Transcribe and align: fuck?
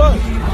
fuck? 0.00 0.49